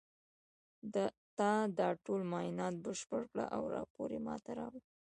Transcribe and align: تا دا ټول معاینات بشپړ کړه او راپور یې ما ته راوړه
تا 1.37 1.51
دا 1.79 1.89
ټول 2.05 2.21
معاینات 2.31 2.75
بشپړ 2.85 3.21
کړه 3.31 3.45
او 3.55 3.63
راپور 3.75 4.09
یې 4.15 4.21
ما 4.27 4.35
ته 4.43 4.51
راوړه 4.59 4.81